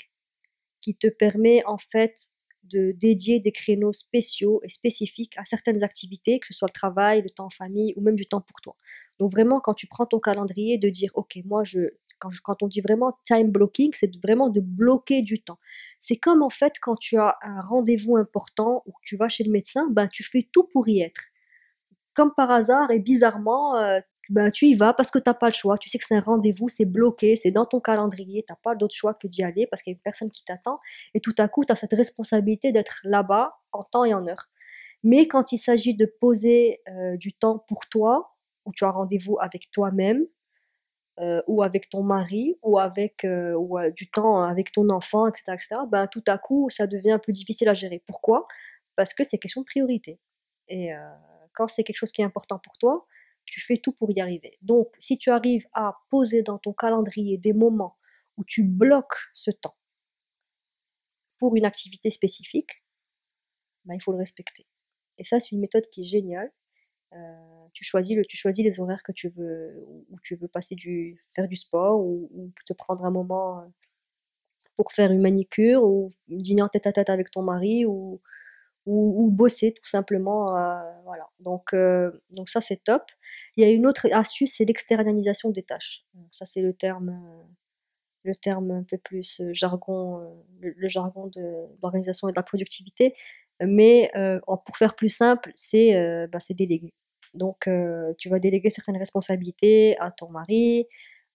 qui 0.80 0.94
te 0.94 1.06
permet 1.06 1.64
en 1.66 1.78
fait 1.78 2.30
de 2.64 2.92
dédier 2.92 3.40
des 3.40 3.52
créneaux 3.52 3.92
spéciaux 3.92 4.60
et 4.62 4.68
spécifiques 4.68 5.36
à 5.36 5.44
certaines 5.44 5.82
activités, 5.82 6.38
que 6.40 6.46
ce 6.46 6.54
soit 6.54 6.68
le 6.68 6.72
travail, 6.78 7.22
le 7.22 7.30
temps 7.30 7.46
en 7.46 7.50
famille 7.50 7.92
ou 7.96 8.00
même 8.00 8.16
du 8.16 8.26
temps 8.26 8.40
pour 8.40 8.60
toi. 8.60 8.74
Donc 9.18 9.30
vraiment, 9.30 9.60
quand 9.60 9.74
tu 9.74 9.86
prends 9.86 10.06
ton 10.06 10.18
calendrier, 10.18 10.78
de 10.78 10.88
dire, 10.88 11.10
OK, 11.14 11.38
moi, 11.44 11.62
je, 11.64 11.80
quand, 12.18 12.62
on 12.62 12.68
dit 12.68 12.80
vraiment 12.80 13.18
time 13.24 13.50
blocking, 13.50 13.92
c'est 13.94 14.16
vraiment 14.22 14.48
de 14.48 14.60
bloquer 14.60 15.22
du 15.22 15.42
temps. 15.42 15.58
C'est 15.98 16.16
comme 16.16 16.42
en 16.42 16.50
fait 16.50 16.74
quand 16.80 16.96
tu 16.96 17.18
as 17.18 17.36
un 17.42 17.60
rendez-vous 17.60 18.16
important 18.16 18.82
ou 18.86 18.92
que 18.92 19.02
tu 19.02 19.16
vas 19.16 19.28
chez 19.28 19.44
le 19.44 19.50
médecin, 19.50 19.88
ben, 19.90 20.08
tu 20.08 20.22
fais 20.22 20.48
tout 20.52 20.64
pour 20.64 20.88
y 20.88 21.00
être 21.00 21.20
comme 22.14 22.32
par 22.34 22.50
hasard 22.50 22.90
et 22.90 23.00
bizarrement, 23.00 23.76
euh, 23.76 24.00
ben, 24.30 24.50
tu 24.50 24.66
y 24.66 24.74
vas 24.74 24.92
parce 24.92 25.10
que 25.10 25.18
tu 25.18 25.24
n'as 25.28 25.34
pas 25.34 25.48
le 25.48 25.52
choix. 25.52 25.76
Tu 25.78 25.88
sais 25.88 25.98
que 25.98 26.04
c'est 26.06 26.16
un 26.16 26.20
rendez-vous, 26.20 26.68
c'est 26.68 26.84
bloqué, 26.84 27.36
c'est 27.36 27.50
dans 27.50 27.66
ton 27.66 27.80
calendrier, 27.80 28.44
tu 28.46 28.52
n'as 28.52 28.58
pas 28.62 28.74
d'autre 28.74 28.94
choix 28.94 29.14
que 29.14 29.26
d'y 29.26 29.42
aller 29.42 29.66
parce 29.66 29.82
qu'il 29.82 29.92
y 29.92 29.94
a 29.94 29.96
une 29.96 30.02
personne 30.02 30.30
qui 30.30 30.44
t'attend. 30.44 30.78
Et 31.14 31.20
tout 31.20 31.34
à 31.38 31.48
coup, 31.48 31.64
tu 31.64 31.72
as 31.72 31.76
cette 31.76 31.92
responsabilité 31.92 32.72
d'être 32.72 33.00
là-bas 33.04 33.54
en 33.72 33.82
temps 33.84 34.04
et 34.04 34.14
en 34.14 34.26
heure. 34.26 34.46
Mais 35.02 35.28
quand 35.28 35.52
il 35.52 35.58
s'agit 35.58 35.94
de 35.94 36.06
poser 36.20 36.80
euh, 36.88 37.16
du 37.16 37.32
temps 37.34 37.58
pour 37.68 37.86
toi, 37.88 38.34
où 38.64 38.72
tu 38.72 38.84
as 38.84 38.90
rendez-vous 38.90 39.36
avec 39.40 39.70
toi-même, 39.70 40.24
euh, 41.20 41.42
ou 41.46 41.62
avec 41.62 41.90
ton 41.90 42.02
mari, 42.02 42.58
ou 42.62 42.78
avec 42.78 43.24
ou, 43.24 43.78
du 43.94 44.10
temps 44.10 44.42
avec 44.42 44.72
ton 44.72 44.88
enfant, 44.88 45.28
etc., 45.28 45.42
etc., 45.52 45.76
ben, 45.88 46.06
tout 46.06 46.24
à 46.26 46.38
coup, 46.38 46.68
ça 46.70 46.86
devient 46.86 47.18
plus 47.22 47.32
difficile 47.32 47.68
à 47.68 47.74
gérer. 47.74 48.02
Pourquoi? 48.06 48.46
Parce 48.96 49.14
que 49.14 49.22
c'est 49.22 49.38
question 49.38 49.60
de 49.60 49.66
priorité. 49.66 50.18
Et 50.68 50.90
quand 51.54 51.66
c'est 51.66 51.84
quelque 51.84 51.96
chose 51.96 52.12
qui 52.12 52.22
est 52.22 52.24
important 52.24 52.58
pour 52.58 52.78
toi, 52.78 53.06
tu 53.44 53.60
fais 53.60 53.76
tout 53.76 53.92
pour 53.92 54.10
y 54.10 54.20
arriver. 54.20 54.58
Donc, 54.62 54.94
si 54.98 55.18
tu 55.18 55.30
arrives 55.30 55.66
à 55.72 55.96
poser 56.10 56.42
dans 56.42 56.58
ton 56.58 56.72
calendrier 56.72 57.38
des 57.38 57.52
moments 57.52 57.96
où 58.36 58.44
tu 58.44 58.64
bloques 58.64 59.18
ce 59.32 59.50
temps 59.50 59.76
pour 61.38 61.56
une 61.56 61.64
activité 61.64 62.10
spécifique, 62.10 62.82
ben, 63.84 63.94
il 63.94 64.00
faut 64.00 64.12
le 64.12 64.18
respecter. 64.18 64.66
Et 65.18 65.24
ça, 65.24 65.40
c'est 65.40 65.52
une 65.52 65.60
méthode 65.60 65.86
qui 65.90 66.00
est 66.00 66.04
géniale. 66.04 66.50
Euh, 67.12 67.68
tu, 67.72 67.84
choisis 67.84 68.64
les 68.64 68.80
horaires 68.80 69.02
que 69.02 69.12
tu 69.12 69.28
veux, 69.28 69.84
où 69.86 70.18
tu 70.22 70.36
veux 70.36 70.48
passer 70.48 70.74
du, 70.74 71.16
faire 71.34 71.46
du 71.46 71.56
sport 71.56 72.00
ou, 72.00 72.28
ou 72.32 72.52
te 72.66 72.72
prendre 72.72 73.04
un 73.04 73.10
moment 73.10 73.60
euh, 73.60 73.66
pour 74.76 74.92
faire 74.92 75.12
une 75.12 75.20
manicure 75.20 75.84
ou 75.84 76.10
dîner 76.28 76.62
en 76.62 76.68
tête 76.68 76.86
à 76.86 76.92
tête 76.92 77.10
avec 77.10 77.30
ton 77.30 77.42
mari 77.42 77.84
ou, 77.86 78.20
ou, 78.86 79.30
bosser 79.30 79.72
tout 79.72 79.88
simplement. 79.88 80.56
Euh, 80.56 80.76
voilà. 81.04 81.28
Donc, 81.40 81.72
euh, 81.72 82.10
donc 82.30 82.48
ça 82.48 82.60
c'est 82.60 82.82
top. 82.84 83.02
Il 83.56 83.64
y 83.64 83.66
a 83.66 83.70
une 83.70 83.86
autre 83.86 84.06
astuce, 84.12 84.54
c'est 84.56 84.64
l'externalisation 84.64 85.50
des 85.50 85.62
tâches. 85.62 86.04
Ça 86.30 86.44
c'est 86.44 86.62
le 86.62 86.74
terme, 86.74 87.10
euh, 87.10 87.42
le 88.24 88.34
terme 88.34 88.70
un 88.70 88.84
peu 88.84 88.98
plus 88.98 89.42
jargon, 89.52 90.42
le, 90.60 90.88
jargon 90.88 91.30
d'organisation 91.80 92.28
et 92.28 92.32
de 92.32 92.36
la 92.36 92.42
productivité. 92.42 93.14
Mais 93.62 94.10
pour 94.48 94.76
faire 94.76 94.96
plus 94.96 95.10
simple, 95.10 95.50
c'est 95.54 96.26
bah, 96.28 96.38
déléguer. 96.50 96.94
Donc 97.34 97.68
tu 98.18 98.28
vas 98.28 98.38
déléguer 98.38 98.70
certaines 98.70 98.96
responsabilités 98.96 99.96
à 99.98 100.10
ton 100.10 100.30
mari, 100.30 100.86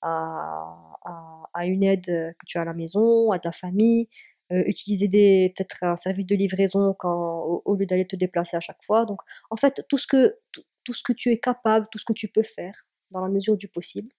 à, 0.01 0.96
à, 1.06 1.44
à, 1.53 1.65
une 1.68 1.84
aide 1.84 2.06
que 2.06 2.46
tu 2.46 2.58
as 2.58 2.62
à 2.62 2.65
la 2.65 2.74
maison, 2.74 3.32
à 3.32 3.39
ta 3.39 3.51
famille, 3.51 4.08
euh, 4.51 4.63
utiliser 4.65 5.53
peut-être 5.56 5.84
un 5.84 5.96
service 5.96 6.25
de 6.25 6.36
livraison 6.36 6.96
quand, 6.98 7.62
au, 7.65 7.75
lieu 7.75 7.86
d'aller 7.86 8.06
te 8.06 8.15
déplacer 8.15 8.58
à 8.58 8.60
chaque 8.60 8.84
fois. 8.84 9.06
Donc, 9.06 9.22
en 9.51 9.56
fait, 9.56 9.86
tout 9.88 10.00
ce 10.00 10.08
que, 10.08 10.39
tout, 10.51 10.94
ce 10.94 11.03
que 11.03 11.13
tu 11.13 11.29
es 11.29 11.38
capable, 11.38 11.88
tout 11.91 12.00
ce 12.00 12.06
que 12.06 12.13
tu 12.13 12.27
peux 12.29 12.41
faire 12.41 12.88
dans 13.12 13.22
la 13.22 13.29
mesure 13.29 13.58
du 13.58 13.68
possible 13.68 14.12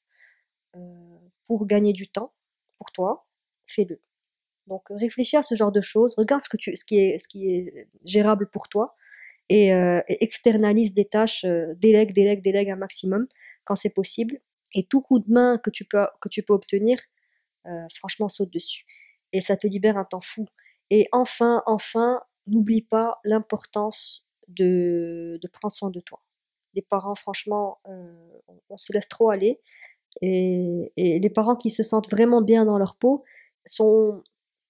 euh, 0.77 1.19
pour 1.47 1.67
gagner 1.67 1.93
du 1.93 2.09
temps 2.09 2.33
pour 2.79 2.93
toi, 2.93 3.27
fais-le. 3.67 4.01
Donc, 4.69 4.83
réfléchis 4.91 5.37
à 5.37 5.43
ce 5.43 5.57
genre 5.57 5.73
de 5.73 5.81
choses, 5.81 6.15
regarde 6.17 6.43
ce, 6.43 6.49
que 6.49 6.57
tu, 6.57 6.77
ce, 6.77 6.85
qui, 6.85 7.01
est, 7.01 7.19
ce 7.19 7.27
qui 7.27 7.51
est 7.51 7.89
gérable 8.05 8.49
pour 8.51 8.69
toi 8.69 8.95
et, 9.49 9.75
euh, 9.75 10.01
externalise 10.07 10.93
des 10.93 11.07
tâches, 11.07 11.45
délègue, 11.77 12.13
délègue, 12.13 12.41
délègue 12.41 12.71
un 12.71 12.77
maximum 12.77 13.27
quand 13.65 13.75
c'est 13.75 13.91
possible. 13.91 14.39
Et 14.75 14.85
tout 14.85 15.03
coup 15.03 15.19
de 15.19 15.29
main 15.33 15.59
que 15.59 15.71
tu 15.71 15.85
peux, 15.85 16.07
que 16.21 16.29
tu 16.29 16.45
peux 16.45 16.53
obtenir, 16.53 17.01
franchement, 17.97 18.29
saute 18.29 18.53
dessus 18.53 18.87
et 19.33 19.41
ça 19.41 19.57
te 19.57 19.67
libère 19.67 19.97
un 19.97 20.05
temps 20.05 20.21
fou. 20.21 20.47
Et 20.91 21.09
enfin, 21.13 21.63
enfin, 21.67 22.21
n'oublie 22.47 22.83
pas 22.83 23.21
l'importance 23.25 24.29
de, 24.49 25.41
prendre 25.53 25.73
soin 25.73 25.91
de 25.91 26.01
toi. 26.01 26.23
Les 26.75 26.83
parents, 26.83 27.15
franchement, 27.15 27.79
euh, 27.89 28.13
on, 28.69 28.77
se 28.77 28.93
laisse 28.93 29.09
trop 29.09 29.31
aller. 29.31 29.61
Et, 30.23 30.93
les 30.97 31.31
parents 31.31 31.57
qui 31.57 31.71
se 31.71 31.83
sentent 31.83 32.11
vraiment 32.11 32.43
bien 32.43 32.65
dans 32.65 32.79
leur 32.79 32.97
peau 32.97 33.25
sont 33.67 34.23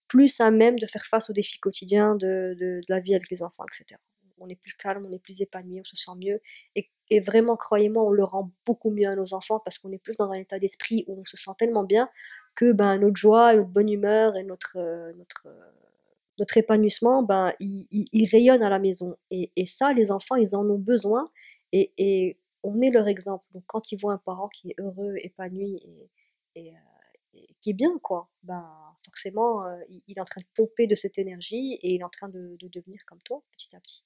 plus 0.08 0.40
à 0.40 0.50
même 0.50 0.78
de 0.78 0.86
faire 0.86 1.06
face 1.06 1.30
aux 1.30 1.32
défis 1.32 1.60
quotidiens 1.60 2.16
de, 2.16 2.80
la 2.88 3.00
vie 3.00 3.14
avec 3.14 3.30
les 3.30 3.42
enfants, 3.42 3.64
etc. 3.72 4.00
On 4.38 4.48
est 4.48 4.56
plus 4.56 4.74
calme, 4.74 5.06
on 5.06 5.12
est 5.12 5.18
plus 5.18 5.40
épanoui, 5.42 5.80
on 5.80 5.84
se 5.84 5.96
sent 5.96 6.12
mieux. 6.16 6.40
Et 7.10 7.18
vraiment, 7.20 7.56
croyez-moi, 7.56 8.04
on 8.04 8.10
le 8.10 8.22
rend 8.22 8.52
beaucoup 8.64 8.90
mieux 8.90 9.08
à 9.08 9.16
nos 9.16 9.34
enfants 9.34 9.60
parce 9.60 9.78
qu'on 9.78 9.90
est 9.90 9.98
plus 9.98 10.16
dans 10.16 10.30
un 10.30 10.38
état 10.38 10.58
d'esprit 10.60 11.04
où 11.08 11.20
on 11.20 11.24
se 11.24 11.36
sent 11.36 11.50
tellement 11.58 11.82
bien 11.82 12.08
que 12.54 12.72
ben, 12.72 12.98
notre 12.98 13.16
joie, 13.16 13.54
notre 13.54 13.68
bonne 13.68 13.88
humeur 13.88 14.36
et 14.36 14.44
notre, 14.44 14.76
euh, 14.76 15.12
notre, 15.14 15.46
euh, 15.46 15.70
notre 16.38 16.56
épanouissement, 16.56 17.24
ben, 17.24 17.52
il, 17.58 17.86
il, 17.90 18.26
rayonne 18.26 18.62
à 18.62 18.70
la 18.70 18.78
maison. 18.78 19.16
Et, 19.30 19.50
et, 19.56 19.66
ça, 19.66 19.92
les 19.92 20.12
enfants, 20.12 20.36
ils 20.36 20.54
en 20.54 20.68
ont 20.70 20.78
besoin 20.78 21.24
et, 21.72 21.92
et, 21.98 22.36
on 22.62 22.80
est 22.82 22.90
leur 22.90 23.08
exemple. 23.08 23.44
Donc 23.54 23.64
quand 23.66 23.90
ils 23.90 23.96
voient 23.98 24.12
un 24.12 24.18
parent 24.18 24.48
qui 24.48 24.70
est 24.70 24.74
heureux, 24.78 25.14
épanoui 25.16 25.76
et, 25.82 26.10
et, 26.60 26.70
euh, 26.70 27.40
qui 27.62 27.70
est 27.70 27.74
bien, 27.74 27.98
quoi, 28.02 28.28
ben, 28.42 28.68
forcément, 29.04 29.64
il, 29.88 30.02
il, 30.06 30.18
est 30.18 30.20
en 30.20 30.24
train 30.24 30.42
de 30.42 30.46
pomper 30.54 30.86
de 30.86 30.94
cette 30.94 31.16
énergie 31.18 31.78
et 31.82 31.94
il 31.94 32.00
est 32.02 32.04
en 32.04 32.10
train 32.10 32.28
de, 32.28 32.56
de 32.60 32.68
devenir 32.68 33.00
comme 33.06 33.20
toi, 33.22 33.40
petit 33.52 33.74
à 33.74 33.80
petit. 33.80 34.04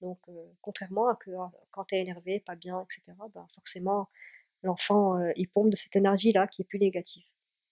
Donc, 0.00 0.18
contrairement 0.60 1.08
à 1.08 1.16
que 1.16 1.30
quand 1.70 1.84
tu 1.84 1.94
es 1.94 2.00
énervé, 2.02 2.40
pas 2.40 2.56
bien, 2.56 2.82
etc., 2.82 3.16
ben, 3.34 3.46
forcément, 3.54 4.06
l'enfant, 4.62 5.18
il 5.36 5.48
pompe 5.48 5.70
de 5.70 5.76
cette 5.76 5.96
énergie-là 5.96 6.46
qui 6.46 6.62
est 6.62 6.64
plus 6.66 6.78
négative. 6.78 7.24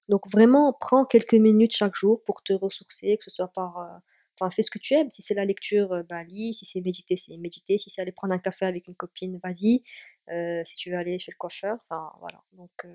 Donc 0.09 0.29
vraiment, 0.29 0.73
prends 0.73 1.05
quelques 1.05 1.35
minutes 1.35 1.75
chaque 1.75 1.95
jour 1.95 2.23
pour 2.25 2.43
te 2.43 2.53
ressourcer, 2.53 3.17
que 3.17 3.25
ce 3.25 3.31
soit 3.31 3.49
par... 3.49 3.79
Euh, 3.79 3.99
enfin, 4.39 4.51
fais 4.51 4.63
ce 4.63 4.71
que 4.71 4.79
tu 4.79 4.95
aimes. 4.95 5.11
Si 5.11 5.23
c'est 5.23 5.35
la 5.35 5.45
lecture, 5.45 5.93
euh, 5.93 6.03
bah, 6.03 6.23
lis. 6.25 6.55
Si 6.55 6.65
c'est 6.65 6.81
méditer, 6.81 7.17
c'est 7.17 7.37
méditer. 7.39 7.79
Si 7.79 7.91
c'est 7.91 8.03
aller 8.03 8.13
prendre 8.13 8.35
un 8.35 8.39
café 8.39 8.67
avec 8.67 8.89
une 8.89 8.95
copine, 8.97 9.39
vas-y. 9.43 9.83
Euh, 10.31 10.63
si 10.65 10.75
tu 10.77 10.91
veux 10.91 10.97
aller 10.99 11.19
chez 11.19 11.33
le 11.33 11.37
coiffeur, 11.39 11.79
enfin 11.89 12.13
voilà. 12.21 12.43
Donc, 12.53 12.87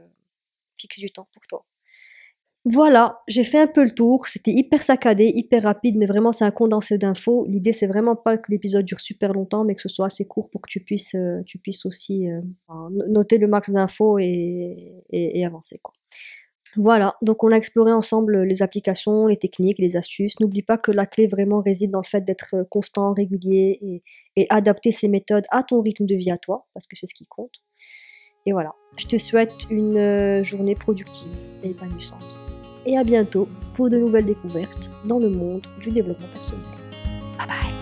fixe 0.77 0.99
du 0.99 1.09
temps 1.11 1.27
pour 1.31 1.47
toi. 1.47 1.65
Voilà, 2.69 3.21
j'ai 3.29 3.45
fait 3.45 3.59
un 3.59 3.67
peu 3.67 3.81
le 3.81 3.91
tour. 3.91 4.27
C'était 4.27 4.51
hyper 4.51 4.83
saccadé, 4.83 5.31
hyper 5.33 5.63
rapide, 5.63 5.95
mais 5.97 6.05
vraiment 6.05 6.33
c'est 6.33 6.43
un 6.43 6.51
condensé 6.51 6.97
d'infos. 6.97 7.45
L'idée 7.47 7.71
c'est 7.71 7.87
vraiment 7.87 8.17
pas 8.17 8.37
que 8.37 8.51
l'épisode 8.51 8.83
dure 8.83 8.99
super 8.99 9.31
longtemps, 9.31 9.63
mais 9.63 9.73
que 9.73 9.81
ce 9.81 9.87
soit 9.87 10.07
assez 10.07 10.25
court 10.25 10.49
pour 10.49 10.61
que 10.61 10.69
tu 10.69 10.81
puisses, 10.81 11.15
euh, 11.15 11.41
aussi 11.85 12.29
euh, 12.29 12.41
noter 13.07 13.37
le 13.37 13.47
max 13.47 13.71
d'infos 13.71 14.19
et, 14.19 15.45
avancer. 15.45 15.79
Voilà, 16.75 17.15
donc 17.21 17.41
on 17.45 17.53
a 17.53 17.55
exploré 17.55 17.93
ensemble 17.93 18.43
les 18.43 18.61
applications, 18.61 19.27
les 19.27 19.37
techniques, 19.37 19.79
les 19.79 19.95
astuces. 19.95 20.37
N'oublie 20.41 20.61
pas 20.61 20.77
que 20.77 20.91
la 20.91 21.05
clé 21.05 21.27
vraiment 21.27 21.61
réside 21.61 21.91
dans 21.91 22.01
le 22.01 22.07
fait 22.07 22.25
d'être 22.25 22.67
constant, 22.69 23.13
régulier 23.13 24.01
et, 24.35 24.45
adapter 24.49 24.91
ces 24.91 25.07
méthodes 25.07 25.45
à 25.51 25.63
ton 25.63 25.79
rythme 25.79 26.05
de 26.05 26.15
vie 26.15 26.31
à 26.31 26.37
toi, 26.37 26.67
parce 26.73 26.85
que 26.85 26.97
c'est 26.97 27.07
ce 27.07 27.13
qui 27.13 27.27
compte. 27.27 27.61
Et 28.45 28.51
voilà, 28.51 28.73
je 28.97 29.05
te 29.05 29.17
souhaite 29.17 29.67
une 29.69 29.97
euh, 29.97 30.43
journée 30.43 30.75
productive 30.75 31.31
et 31.63 31.69
épanouissante 31.69 32.37
et 32.87 32.97
à 32.97 33.03
bientôt 33.03 33.47
pour 33.75 33.89
de 33.89 33.97
nouvelles 33.97 34.25
découvertes 34.25 34.89
dans 35.05 35.19
le 35.19 35.29
monde 35.29 35.61
du 35.79 35.91
développement 35.91 36.27
personnel. 36.33 36.65
Bye 37.37 37.47
bye 37.47 37.76